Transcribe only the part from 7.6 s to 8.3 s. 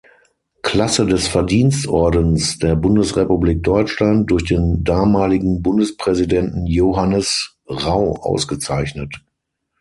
Rau